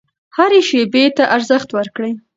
[0.37, 2.11] هرې شیبې ته ارزښت ورکړئ.